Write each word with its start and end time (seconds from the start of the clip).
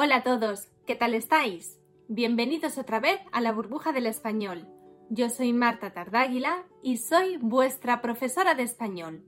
Hola 0.00 0.18
a 0.18 0.22
todos, 0.22 0.68
¿qué 0.86 0.94
tal 0.94 1.12
estáis? 1.12 1.80
Bienvenidos 2.06 2.78
otra 2.78 3.00
vez 3.00 3.18
a 3.32 3.40
la 3.40 3.50
burbuja 3.50 3.90
del 3.90 4.06
español. 4.06 4.68
Yo 5.10 5.28
soy 5.28 5.52
Marta 5.52 5.92
Tardáguila 5.92 6.68
y 6.84 6.98
soy 6.98 7.36
vuestra 7.38 8.00
profesora 8.00 8.54
de 8.54 8.62
español. 8.62 9.24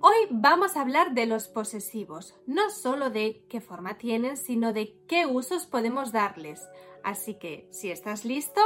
Hoy 0.00 0.16
vamos 0.30 0.76
a 0.76 0.80
hablar 0.80 1.14
de 1.14 1.26
los 1.26 1.46
posesivos, 1.46 2.34
no 2.44 2.70
solo 2.70 3.10
de 3.10 3.44
qué 3.48 3.60
forma 3.60 3.96
tienen, 3.96 4.36
sino 4.36 4.72
de 4.72 4.98
qué 5.06 5.26
usos 5.26 5.64
podemos 5.66 6.10
darles. 6.10 6.68
Así 7.04 7.34
que, 7.34 7.68
si 7.70 7.92
estás 7.92 8.24
listo, 8.24 8.60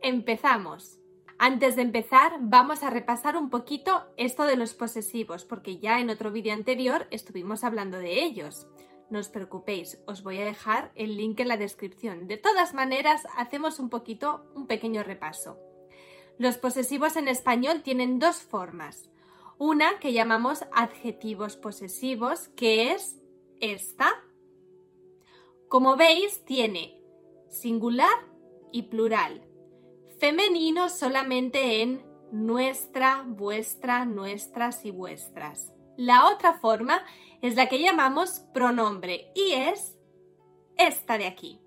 empezamos. 0.00 1.00
Antes 1.40 1.74
de 1.74 1.82
empezar, 1.82 2.36
vamos 2.40 2.84
a 2.84 2.90
repasar 2.90 3.36
un 3.36 3.50
poquito 3.50 4.04
esto 4.16 4.44
de 4.44 4.54
los 4.54 4.74
posesivos, 4.74 5.44
porque 5.44 5.78
ya 5.78 5.98
en 5.98 6.08
otro 6.08 6.30
vídeo 6.30 6.52
anterior 6.52 7.08
estuvimos 7.10 7.64
hablando 7.64 7.98
de 7.98 8.22
ellos. 8.22 8.68
No 9.10 9.18
os 9.18 9.28
preocupéis, 9.28 9.98
os 10.06 10.22
voy 10.22 10.38
a 10.38 10.44
dejar 10.44 10.92
el 10.94 11.16
link 11.16 11.40
en 11.40 11.48
la 11.48 11.56
descripción. 11.56 12.28
De 12.28 12.36
todas 12.36 12.74
maneras, 12.74 13.26
hacemos 13.36 13.78
un 13.78 13.88
poquito, 13.88 14.44
un 14.54 14.66
pequeño 14.66 15.02
repaso. 15.02 15.58
Los 16.36 16.58
posesivos 16.58 17.16
en 17.16 17.26
español 17.26 17.82
tienen 17.82 18.18
dos 18.18 18.36
formas. 18.36 19.10
Una 19.56 19.98
que 19.98 20.12
llamamos 20.12 20.64
adjetivos 20.72 21.56
posesivos, 21.56 22.48
que 22.48 22.92
es 22.92 23.18
esta. 23.60 24.22
Como 25.68 25.96
veis, 25.96 26.44
tiene 26.44 27.00
singular 27.48 28.26
y 28.72 28.82
plural. 28.82 29.42
Femenino 30.18 30.90
solamente 30.90 31.82
en 31.82 32.04
nuestra, 32.30 33.24
vuestra, 33.26 34.04
nuestras 34.04 34.84
y 34.84 34.90
vuestras. 34.90 35.72
La 35.98 36.28
otra 36.28 36.52
forma 36.52 37.02
es 37.42 37.56
la 37.56 37.66
que 37.66 37.82
llamamos 37.82 38.44
pronombre 38.54 39.32
y 39.34 39.50
es 39.54 39.98
esta 40.76 41.18
de 41.18 41.26
aquí. 41.26 41.60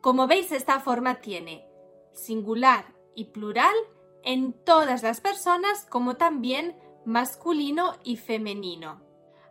Como 0.00 0.26
veis, 0.26 0.50
esta 0.52 0.80
forma 0.80 1.16
tiene 1.16 1.68
singular 2.14 2.94
y 3.14 3.26
plural 3.26 3.74
en 4.22 4.54
todas 4.64 5.02
las 5.02 5.20
personas 5.20 5.84
como 5.90 6.16
también 6.16 6.74
masculino 7.04 7.92
y 8.04 8.16
femenino. 8.16 9.02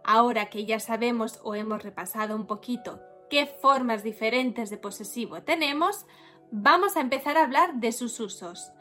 Ahora 0.03 0.49
que 0.49 0.65
ya 0.65 0.79
sabemos 0.79 1.39
o 1.43 1.53
hemos 1.53 1.83
repasado 1.83 2.35
un 2.35 2.47
poquito 2.47 3.01
qué 3.29 3.45
formas 3.45 4.01
diferentes 4.01 4.71
de 4.71 4.79
posesivo 4.79 5.43
tenemos, 5.43 6.07
vamos 6.49 6.97
a 6.97 7.01
empezar 7.01 7.37
a 7.37 7.43
hablar 7.43 7.75
de 7.75 7.91
sus 7.91 8.19
usos. 8.19 8.71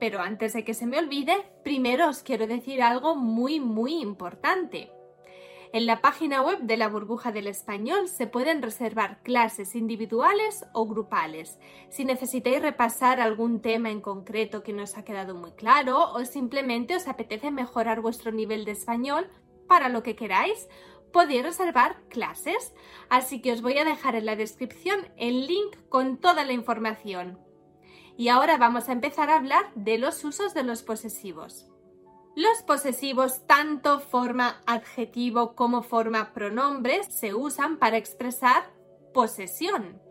Pero 0.00 0.20
antes 0.20 0.54
de 0.54 0.64
que 0.64 0.74
se 0.74 0.86
me 0.86 0.98
olvide, 0.98 1.36
primero 1.62 2.08
os 2.08 2.22
quiero 2.22 2.46
decir 2.46 2.82
algo 2.82 3.14
muy, 3.14 3.60
muy 3.60 4.00
importante. 4.00 4.90
En 5.72 5.86
la 5.86 6.00
página 6.00 6.42
web 6.42 6.58
de 6.62 6.76
la 6.76 6.88
burbuja 6.88 7.30
del 7.30 7.46
español 7.46 8.08
se 8.08 8.26
pueden 8.26 8.60
reservar 8.60 9.22
clases 9.22 9.76
individuales 9.76 10.64
o 10.72 10.84
grupales. 10.86 11.60
Si 11.90 12.04
necesitáis 12.04 12.60
repasar 12.60 13.20
algún 13.20 13.62
tema 13.62 13.90
en 13.90 14.00
concreto 14.00 14.64
que 14.64 14.72
no 14.72 14.82
os 14.82 14.96
ha 14.98 15.04
quedado 15.04 15.36
muy 15.36 15.52
claro 15.52 16.10
o 16.12 16.24
simplemente 16.24 16.96
os 16.96 17.06
apetece 17.06 17.52
mejorar 17.52 18.00
vuestro 18.00 18.32
nivel 18.32 18.64
de 18.64 18.72
español 18.72 19.28
para 19.68 19.88
lo 19.88 20.02
que 20.02 20.16
queráis, 20.16 20.68
podéis 21.12 21.44
reservar 21.44 22.02
clases. 22.08 22.74
Así 23.08 23.40
que 23.40 23.52
os 23.52 23.62
voy 23.62 23.78
a 23.78 23.84
dejar 23.84 24.16
en 24.16 24.26
la 24.26 24.34
descripción 24.34 25.06
el 25.16 25.46
link 25.46 25.76
con 25.88 26.16
toda 26.16 26.44
la 26.44 26.52
información. 26.52 27.49
Y 28.20 28.28
ahora 28.28 28.58
vamos 28.58 28.90
a 28.90 28.92
empezar 28.92 29.30
a 29.30 29.36
hablar 29.36 29.72
de 29.74 29.96
los 29.96 30.22
usos 30.24 30.52
de 30.52 30.62
los 30.62 30.82
posesivos. 30.82 31.66
Los 32.36 32.62
posesivos, 32.66 33.46
tanto 33.46 33.98
forma 33.98 34.60
adjetivo 34.66 35.54
como 35.54 35.82
forma 35.82 36.34
pronombre, 36.34 37.02
se 37.04 37.32
usan 37.32 37.78
para 37.78 37.96
expresar 37.96 38.74
posesión 39.14 40.02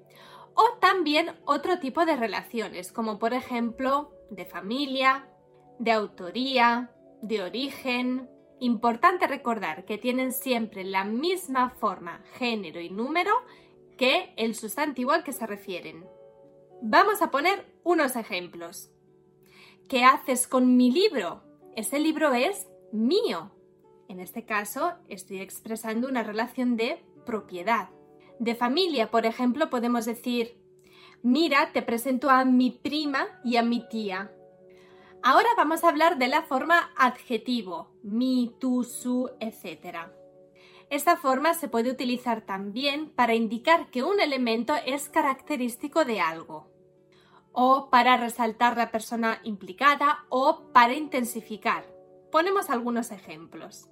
o 0.56 0.80
también 0.80 1.36
otro 1.46 1.78
tipo 1.78 2.04
de 2.08 2.16
relaciones, 2.16 2.92
como 2.92 3.20
por 3.20 3.34
ejemplo 3.34 4.12
de 4.32 4.46
familia, 4.46 5.30
de 5.78 5.92
autoría, 5.92 6.90
de 7.22 7.44
origen. 7.44 8.28
Importante 8.60 9.28
recordar 9.28 9.86
que 9.86 10.00
tienen 10.00 10.32
siempre 10.32 10.84
la 10.84 11.04
misma 11.04 11.70
forma, 11.70 12.24
género 12.40 12.82
y 12.82 12.90
número 12.90 13.34
que 14.00 14.34
el 14.36 14.56
sustantivo 14.56 15.12
al 15.12 15.24
que 15.24 15.32
se 15.32 15.46
refieren. 15.46 16.08
Vamos 16.82 17.22
a 17.22 17.30
poner 17.30 17.66
unos 17.84 18.16
ejemplos. 18.16 18.90
¿Qué 19.90 20.06
haces 20.06 20.48
con 20.48 20.78
mi 20.78 20.92
libro? 20.92 21.44
Ese 21.76 22.00
libro 22.00 22.34
es 22.34 22.68
mío. 22.94 23.52
En 24.08 24.22
este 24.22 24.46
caso, 24.46 24.94
estoy 25.10 25.42
expresando 25.42 26.08
una 26.08 26.24
relación 26.24 26.78
de 26.78 27.04
propiedad. 27.26 27.90
De 28.40 28.56
familia, 28.56 29.12
por 29.12 29.26
ejemplo, 29.26 29.70
podemos 29.70 30.06
decir, 30.06 30.58
mira, 31.22 31.74
te 31.74 31.82
presento 31.82 32.30
a 32.30 32.46
mi 32.46 32.72
prima 32.72 33.28
y 33.44 33.58
a 33.58 33.62
mi 33.62 33.86
tía. 33.90 34.32
Ahora 35.22 35.50
vamos 35.58 35.84
a 35.84 35.90
hablar 35.90 36.18
de 36.18 36.30
la 36.30 36.44
forma 36.44 36.92
adjetivo, 36.96 37.92
mi, 38.04 38.56
tú, 38.58 38.86
su, 38.86 39.30
etc. 39.42 40.12
Esta 40.90 41.18
forma 41.18 41.54
se 41.54 41.68
puede 41.68 41.92
utilizar 41.92 42.42
también 42.42 43.12
para 43.12 43.36
indicar 43.36 43.92
que 43.92 44.02
un 44.02 44.20
elemento 44.20 44.74
es 44.88 45.08
característico 45.08 46.04
de 46.04 46.20
algo, 46.20 46.68
o 47.52 47.92
para 47.92 48.18
resaltar 48.18 48.76
la 48.76 48.90
persona 48.90 49.40
implicada, 49.44 50.26
o 50.30 50.72
para 50.74 50.96
intensificar. 50.96 51.86
Ponemos 52.32 52.72
algunos 52.72 53.12
ejemplos. 53.12 53.88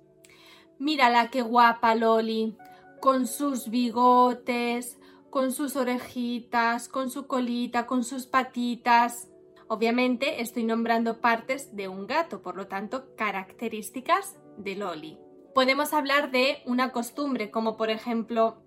Mírala 0.79 1.29
qué 1.29 1.43
guapa 1.43 1.93
Loli, 1.93 2.57
con 2.99 3.27
sus 3.27 3.69
bigotes, 3.69 4.99
con 5.29 5.51
sus 5.51 5.75
orejitas, 5.75 6.89
con 6.89 7.11
su 7.11 7.27
colita, 7.27 7.85
con 7.85 8.03
sus 8.03 8.25
patitas. 8.25 9.29
Obviamente 9.67 10.41
estoy 10.41 10.63
nombrando 10.63 11.21
partes 11.21 11.75
de 11.75 11.89
un 11.89 12.07
gato, 12.07 12.41
por 12.41 12.55
lo 12.55 12.65
tanto 12.67 13.15
características 13.15 14.39
de 14.57 14.75
Loli 14.75 15.26
podemos 15.57 15.91
hablar 15.91 16.29
de 16.29 16.61
una 16.67 16.91
costumbre, 16.91 17.49
como 17.49 17.77
por 17.77 17.89
ejemplo, 17.89 18.61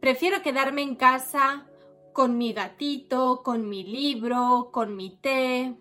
prefiero 0.00 0.40
quedarme 0.40 0.80
en 0.80 0.96
casa 0.96 1.66
con 2.14 2.38
mi 2.38 2.54
gatito, 2.54 3.42
con 3.42 3.68
mi 3.68 3.84
libro, 3.84 4.70
con 4.72 4.96
mi 4.96 5.18
té. 5.18 5.76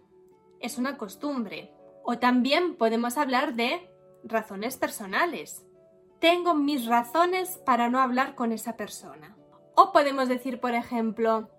Es 0.60 0.78
una 0.78 0.98
costumbre. 0.98 1.74
O 2.04 2.18
también 2.18 2.76
podemos 2.76 3.18
hablar 3.18 3.56
de 3.56 3.90
razones 4.26 4.76
personales. 4.76 5.66
Tengo 6.20 6.56
mis 6.56 6.88
razones 6.88 7.62
para 7.66 7.88
no 7.88 8.02
hablar 8.02 8.36
con 8.36 8.52
esa 8.52 8.76
persona. 8.76 9.38
O 9.78 9.94
podemos 9.94 10.28
decir, 10.28 10.60
por 10.60 10.74
ejemplo, 10.74 11.50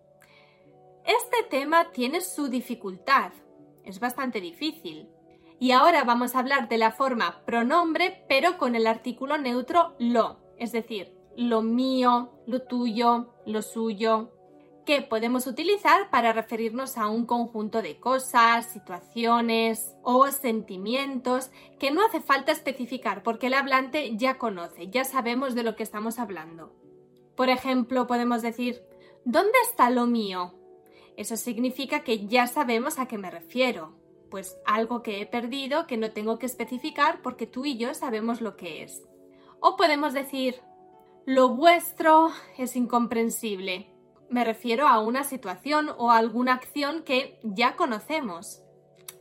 este 1.06 1.42
tema 1.48 1.90
tiene 1.92 2.20
su 2.20 2.48
dificultad. 2.48 3.32
Es 3.82 3.98
bastante 3.98 4.42
difícil. 4.42 5.08
Y 5.62 5.70
ahora 5.70 6.02
vamos 6.02 6.34
a 6.34 6.40
hablar 6.40 6.68
de 6.68 6.76
la 6.76 6.90
forma 6.90 7.44
pronombre, 7.46 8.24
pero 8.28 8.58
con 8.58 8.74
el 8.74 8.84
artículo 8.84 9.38
neutro 9.38 9.94
lo, 10.00 10.40
es 10.58 10.72
decir, 10.72 11.14
lo 11.36 11.62
mío, 11.62 12.32
lo 12.48 12.62
tuyo, 12.62 13.36
lo 13.46 13.62
suyo, 13.62 14.32
que 14.84 15.02
podemos 15.02 15.46
utilizar 15.46 16.10
para 16.10 16.32
referirnos 16.32 16.98
a 16.98 17.06
un 17.06 17.26
conjunto 17.26 17.80
de 17.80 18.00
cosas, 18.00 18.72
situaciones 18.72 19.94
o 20.02 20.26
sentimientos 20.32 21.52
que 21.78 21.92
no 21.92 22.04
hace 22.04 22.20
falta 22.20 22.50
especificar 22.50 23.22
porque 23.22 23.46
el 23.46 23.54
hablante 23.54 24.16
ya 24.16 24.38
conoce, 24.38 24.88
ya 24.88 25.04
sabemos 25.04 25.54
de 25.54 25.62
lo 25.62 25.76
que 25.76 25.84
estamos 25.84 26.18
hablando. 26.18 26.74
Por 27.36 27.50
ejemplo, 27.50 28.08
podemos 28.08 28.42
decir, 28.42 28.82
¿dónde 29.24 29.58
está 29.70 29.90
lo 29.90 30.08
mío? 30.08 30.54
Eso 31.16 31.36
significa 31.36 32.02
que 32.02 32.26
ya 32.26 32.48
sabemos 32.48 32.98
a 32.98 33.06
qué 33.06 33.16
me 33.16 33.30
refiero 33.30 34.01
pues 34.32 34.58
algo 34.64 35.02
que 35.02 35.20
he 35.20 35.26
perdido 35.26 35.86
que 35.86 35.98
no 35.98 36.10
tengo 36.12 36.38
que 36.38 36.46
especificar 36.46 37.20
porque 37.20 37.46
tú 37.46 37.66
y 37.66 37.76
yo 37.76 37.92
sabemos 37.92 38.40
lo 38.40 38.56
que 38.56 38.82
es. 38.82 39.02
O 39.60 39.76
podemos 39.76 40.14
decir, 40.14 40.62
lo 41.26 41.50
vuestro 41.50 42.30
es 42.56 42.74
incomprensible. 42.74 43.94
Me 44.30 44.42
refiero 44.42 44.88
a 44.88 45.00
una 45.00 45.22
situación 45.24 45.90
o 45.98 46.10
a 46.10 46.16
alguna 46.16 46.54
acción 46.54 47.02
que 47.02 47.38
ya 47.42 47.76
conocemos. 47.76 48.62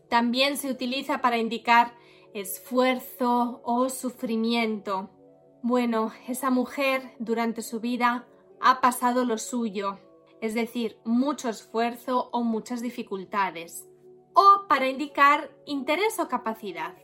También 0.07 0.56
se 0.56 0.71
utiliza 0.71 1.19
para 1.19 1.38
indicar 1.38 1.94
esfuerzo 2.33 3.59
o 3.65 3.89
sufrimiento. 3.89 5.09
Bueno, 5.62 6.13
esa 6.30 6.50
mujer 6.51 7.15
durante 7.19 7.63
su 7.63 7.81
vida 7.81 8.30
ha 8.62 8.80
pasado 8.80 9.25
lo 9.25 9.38
suyo, 9.38 10.00
es 10.39 10.53
decir, 10.53 11.00
mucho 11.03 11.50
esfuerzo 11.50 12.30
o 12.31 12.44
muchas 12.44 12.81
dificultades 12.81 13.90
para 14.71 14.88
indicar 14.88 15.51
interés 15.65 16.18
o 16.18 16.29
capacidad. 16.29 16.95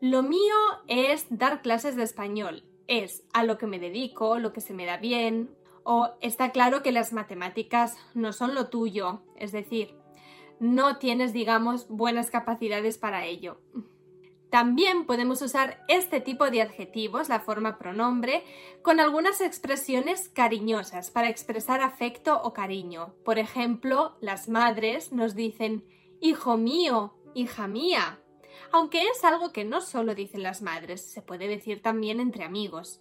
Lo 0.00 0.22
mío 0.22 0.54
es 0.86 1.26
dar 1.28 1.60
clases 1.60 1.96
de 1.96 2.04
español, 2.04 2.62
es 2.86 3.24
a 3.32 3.42
lo 3.42 3.58
que 3.58 3.66
me 3.66 3.80
dedico, 3.80 4.38
lo 4.38 4.52
que 4.52 4.60
se 4.60 4.74
me 4.74 4.86
da 4.86 4.96
bien, 4.96 5.50
o 5.82 6.10
está 6.20 6.52
claro 6.52 6.84
que 6.84 6.92
las 6.92 7.12
matemáticas 7.12 7.96
no 8.14 8.32
son 8.32 8.54
lo 8.54 8.68
tuyo, 8.68 9.22
es 9.34 9.50
decir, 9.50 9.96
no 10.60 10.98
tienes, 10.98 11.32
digamos, 11.32 11.88
buenas 11.88 12.30
capacidades 12.30 12.96
para 12.96 13.24
ello. 13.26 13.60
También 14.48 15.04
podemos 15.04 15.42
usar 15.42 15.84
este 15.88 16.20
tipo 16.20 16.48
de 16.48 16.62
adjetivos, 16.62 17.28
la 17.28 17.40
forma 17.40 17.76
pronombre, 17.76 18.44
con 18.82 19.00
algunas 19.00 19.40
expresiones 19.40 20.28
cariñosas 20.28 21.10
para 21.10 21.28
expresar 21.28 21.80
afecto 21.80 22.40
o 22.40 22.52
cariño. 22.52 23.16
Por 23.24 23.40
ejemplo, 23.40 24.16
las 24.20 24.48
madres 24.48 25.10
nos 25.10 25.34
dicen 25.34 25.84
hijo 26.20 26.56
mío, 26.56 27.14
hija 27.34 27.66
mía, 27.66 28.20
aunque 28.72 29.02
es 29.08 29.24
algo 29.24 29.52
que 29.52 29.64
no 29.64 29.80
solo 29.80 30.14
dicen 30.14 30.42
las 30.42 30.62
madres, 30.62 31.10
se 31.10 31.22
puede 31.22 31.48
decir 31.48 31.82
también 31.82 32.20
entre 32.20 32.44
amigos. 32.44 33.00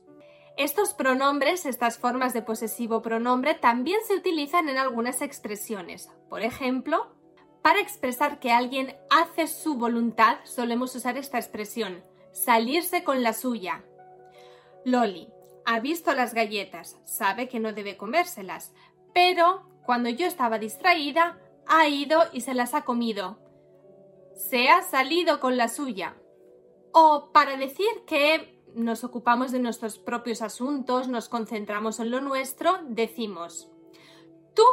Estos 0.57 0.93
pronombres, 0.93 1.65
estas 1.65 1.97
formas 1.97 2.33
de 2.33 2.41
posesivo 2.41 3.01
pronombre, 3.01 3.53
también 3.53 3.99
se 4.05 4.15
utilizan 4.15 4.67
en 4.67 4.77
algunas 4.77 5.21
expresiones. 5.21 6.09
Por 6.27 6.41
ejemplo, 6.41 7.15
para 7.61 7.79
expresar 7.79 8.39
que 8.39 8.51
alguien 8.51 8.97
hace 9.09 9.47
su 9.47 9.75
voluntad, 9.75 10.37
solemos 10.43 10.95
usar 10.95 11.17
esta 11.17 11.37
expresión, 11.37 12.03
salirse 12.31 13.03
con 13.03 13.21
la 13.21 13.33
suya. 13.33 13.83
Loli 14.85 15.29
ha 15.65 15.79
visto 15.79 16.13
las 16.13 16.33
galletas, 16.33 16.97
sabe 17.05 17.47
que 17.47 17.59
no 17.59 17.73
debe 17.73 17.95
comérselas, 17.95 18.73
pero 19.13 19.69
cuando 19.85 20.09
yo 20.09 20.25
estaba 20.25 20.57
distraída, 20.57 21.37
ha 21.69 21.87
ido 21.87 22.23
y 22.33 22.41
se 22.41 22.53
las 22.53 22.73
ha 22.73 22.83
comido. 22.83 23.39
Se 24.35 24.69
ha 24.69 24.81
salido 24.81 25.39
con 25.39 25.55
la 25.55 25.69
suya. 25.69 26.15
O 26.91 27.31
para 27.31 27.55
decir 27.57 27.87
que 28.05 28.59
nos 28.75 29.03
ocupamos 29.03 29.51
de 29.51 29.59
nuestros 29.59 29.97
propios 29.97 30.41
asuntos, 30.41 31.07
nos 31.07 31.29
concentramos 31.29 31.99
en 31.99 32.11
lo 32.11 32.21
nuestro, 32.21 32.79
decimos 32.87 33.69
tú 34.59 34.63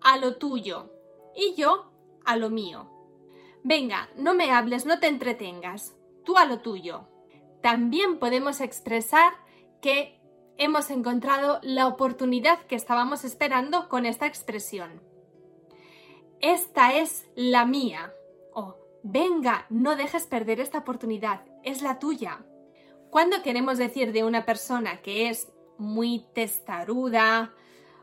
a 0.00 0.16
lo 0.16 0.36
tuyo 0.38 0.90
y 1.36 1.54
yo 1.54 1.92
a 2.24 2.36
lo 2.36 2.50
mío. 2.50 2.90
Venga, 3.62 4.08
no 4.16 4.34
me 4.34 4.50
hables, 4.50 4.86
no 4.86 4.98
te 4.98 5.06
entretengas, 5.06 5.94
tú 6.24 6.36
a 6.36 6.46
lo 6.46 6.60
tuyo. 6.60 7.06
También 7.62 8.18
podemos 8.18 8.60
expresar 8.60 9.34
que 9.80 10.20
hemos 10.56 10.90
encontrado 10.90 11.60
la 11.62 11.86
oportunidad 11.86 12.60
que 12.62 12.74
estábamos 12.74 13.24
esperando 13.24 13.88
con 13.88 14.04
esta 14.04 14.26
expresión. 14.26 15.00
Esta 16.40 16.94
es 16.94 17.28
la 17.34 17.66
mía. 17.66 18.14
O 18.54 18.76
venga, 19.02 19.66
no 19.68 19.96
dejes 19.96 20.26
perder 20.26 20.60
esta 20.60 20.78
oportunidad, 20.78 21.42
es 21.62 21.82
la 21.82 21.98
tuya. 21.98 22.44
Cuando 23.10 23.42
queremos 23.42 23.76
decir 23.76 24.12
de 24.12 24.24
una 24.24 24.46
persona 24.46 25.02
que 25.02 25.28
es 25.28 25.52
muy 25.78 26.26
testaruda 26.32 27.52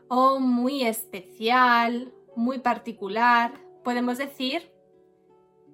o 0.08 0.38
muy 0.38 0.84
especial, 0.84 2.12
muy 2.36 2.58
particular, 2.58 3.52
podemos 3.82 4.18
decir, 4.18 4.70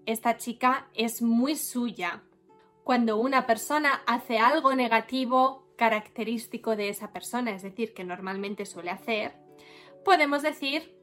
esta 0.07 0.37
chica 0.37 0.89
es 0.95 1.21
muy 1.21 1.57
suya. 1.57 2.23
Cuando 2.85 3.17
una 3.17 3.47
persona 3.47 4.03
hace 4.07 4.39
algo 4.39 4.75
negativo 4.75 5.67
característico 5.77 6.77
de 6.77 6.89
esa 6.89 7.13
persona, 7.13 7.51
es 7.51 7.63
decir, 7.63 7.93
que 7.93 8.05
normalmente 8.05 8.67
suele 8.67 8.91
hacer, 8.91 9.35
podemos 10.05 10.43
decir, 10.43 10.94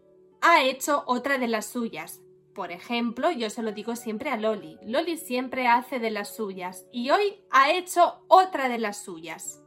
ha 0.41 0.63
hecho 0.63 1.03
otra 1.05 1.37
de 1.37 1.47
las 1.47 1.67
suyas. 1.67 2.21
Por 2.53 2.71
ejemplo, 2.71 3.31
yo 3.31 3.49
se 3.49 3.61
lo 3.61 3.71
digo 3.71 3.95
siempre 3.95 4.29
a 4.29 4.37
Loli. 4.37 4.77
Loli 4.83 5.17
siempre 5.17 5.67
hace 5.67 5.99
de 5.99 6.11
las 6.11 6.35
suyas 6.35 6.85
y 6.91 7.11
hoy 7.11 7.39
ha 7.49 7.71
hecho 7.71 8.23
otra 8.27 8.67
de 8.67 8.77
las 8.77 9.03
suyas. 9.03 9.61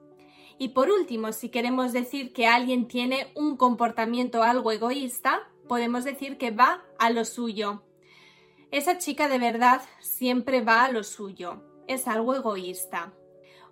Y 0.59 0.69
por 0.71 0.91
último, 0.91 1.32
si 1.32 1.49
queremos 1.49 1.93
decir 1.93 2.32
que 2.32 2.47
alguien 2.47 2.87
tiene 2.87 3.32
un 3.35 3.56
comportamiento 3.56 4.43
algo 4.43 4.71
egoísta, 4.71 5.49
podemos 5.67 6.05
decir 6.05 6.37
que 6.37 6.50
va 6.50 6.85
a 6.99 7.11
lo 7.11 7.25
suyo. 7.25 7.82
Esa 8.71 8.99
chica 8.99 9.29
de 9.29 9.38
verdad 9.38 9.82
siempre 10.00 10.61
va 10.61 10.85
a 10.85 10.93
lo 10.93 11.05
suyo. 11.05 11.62
Es 11.87 12.06
algo 12.06 12.35
egoísta. 12.35 13.15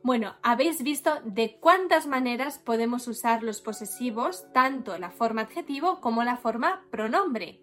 Bueno, 0.05 0.35
habéis 0.43 0.83
visto 0.83 1.21
de 1.25 1.59
cuántas 1.61 2.09
maneras 2.09 2.59
podemos 2.59 3.07
usar 3.07 3.45
los 3.45 3.61
posesivos, 3.61 4.45
tanto 4.53 4.99
la 4.99 5.11
forma 5.11 5.43
adjetivo 5.43 6.01
como 6.01 6.25
la 6.25 6.37
forma 6.37 6.85
pronombre. 6.91 7.61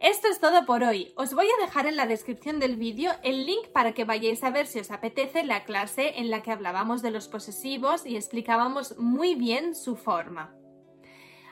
Esto 0.00 0.26
es 0.28 0.40
todo 0.40 0.66
por 0.66 0.82
hoy. 0.82 1.12
Os 1.14 1.32
voy 1.32 1.46
a 1.46 1.64
dejar 1.64 1.86
en 1.86 1.94
la 1.94 2.06
descripción 2.06 2.58
del 2.58 2.76
vídeo 2.76 3.12
el 3.22 3.46
link 3.46 3.68
para 3.68 3.92
que 3.92 4.04
vayáis 4.04 4.42
a 4.42 4.50
ver 4.50 4.66
si 4.66 4.80
os 4.80 4.90
apetece 4.90 5.44
la 5.44 5.64
clase 5.64 6.18
en 6.18 6.30
la 6.30 6.42
que 6.42 6.50
hablábamos 6.50 7.02
de 7.02 7.12
los 7.12 7.28
posesivos 7.28 8.04
y 8.04 8.16
explicábamos 8.16 8.98
muy 8.98 9.36
bien 9.36 9.76
su 9.76 9.94
forma. 9.94 10.59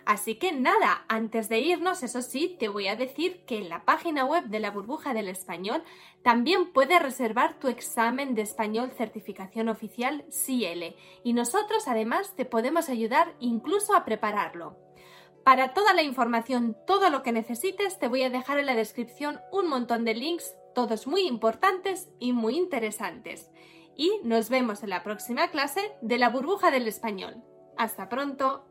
Así 0.09 0.37
que 0.37 0.53
nada, 0.53 1.05
antes 1.09 1.51
de 1.51 1.61
irnos, 1.61 2.03
eso 2.03 2.23
sí, 2.23 2.57
te 2.59 2.71
voy 2.71 2.89
a 2.89 2.97
decir 2.97 3.45
que 3.45 3.59
en 3.59 3.69
la 3.69 3.85
página 3.85 4.25
web 4.25 4.45
de 4.45 4.59
la 4.59 4.71
burbuja 4.71 5.13
del 5.13 5.29
español 5.29 5.83
también 6.23 6.73
puedes 6.73 7.03
reservar 7.03 7.59
tu 7.59 7.69
examen 7.69 8.35
de 8.35 8.41
español 8.41 8.91
certificación 8.97 9.69
oficial 9.69 10.25
CL 10.31 10.97
y 11.25 11.35
nosotros 11.35 11.89
además 11.89 12.35
te 12.37 12.47
podemos 12.47 12.89
ayudar 12.89 13.35
incluso 13.39 13.95
a 13.95 14.07
prepararlo. 14.07 14.79
Para 15.45 15.75
toda 15.75 15.93
la 15.93 16.03
información, 16.03 16.75
todo 16.87 17.11
lo 17.11 17.23
que 17.23 17.33
necesites, 17.33 17.99
te 17.99 18.09
voy 18.09 18.23
a 18.23 18.31
dejar 18.31 18.59
en 18.59 18.65
la 18.65 18.75
descripción 18.75 19.43
un 19.53 19.69
montón 19.69 20.07
de 20.07 20.15
links, 20.15 20.55
todos 20.75 21.07
muy 21.07 21.27
importantes 21.27 22.09
y 22.19 22.33
muy 22.33 22.57
interesantes. 22.57 23.51
Y 23.95 24.21
nos 24.25 24.49
vemos 24.49 24.83
en 24.83 24.89
la 24.89 25.03
próxima 25.03 25.49
clase 25.49 25.83
de 26.01 26.17
la 26.17 26.31
burbuja 26.31 26.71
del 26.71 26.89
español. 26.89 27.45
Hasta 27.77 28.09
pronto. 28.09 28.68